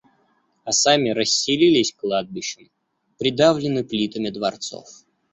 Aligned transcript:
А 0.63 0.71
сами 0.71 1.09
расселились 1.11 1.93
кладбищем, 1.93 2.71
придавлены 3.19 3.83
плитами 3.83 4.29
дворцов. 4.31 4.87